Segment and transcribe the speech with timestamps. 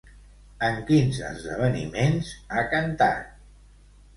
[0.67, 3.29] En quins esdeveniments ha cantat?